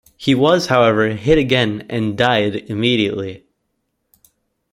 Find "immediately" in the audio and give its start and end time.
2.55-3.45